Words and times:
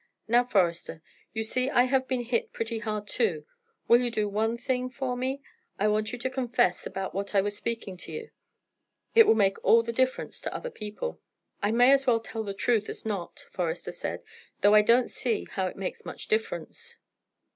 Now, 0.27 0.43
Forester, 0.45 1.03
you 1.31 1.43
see 1.43 1.69
I 1.69 1.83
have 1.83 2.07
been 2.07 2.23
hit 2.23 2.51
pretty 2.51 2.79
hard, 2.79 3.07
too; 3.07 3.45
will 3.87 4.01
you 4.01 4.09
do 4.09 4.27
one 4.27 4.57
thing 4.57 4.89
for 4.89 5.15
me? 5.15 5.43
I 5.77 5.87
want 5.89 6.11
you 6.11 6.17
to 6.17 6.27
confess 6.31 6.87
about 6.87 7.13
what 7.13 7.35
I 7.35 7.41
was 7.41 7.55
speaking 7.55 7.97
to 7.97 8.11
you: 8.11 8.31
it 9.13 9.27
will 9.27 9.35
make 9.35 9.63
all 9.63 9.83
the 9.83 9.93
difference 9.93 10.41
to 10.41 10.55
other 10.55 10.71
people." 10.71 11.21
"I 11.61 11.69
may 11.69 11.91
as 11.91 12.07
well 12.07 12.19
tell 12.19 12.43
the 12.43 12.55
truth 12.55 12.89
as 12.89 13.05
not," 13.05 13.45
Forester 13.51 13.91
said; 13.91 14.23
"though 14.61 14.73
I 14.73 14.81
don't 14.81 15.07
see 15.07 15.45
how 15.51 15.67
it 15.67 15.75
makes 15.77 16.03
much 16.03 16.27
difference." 16.27 16.97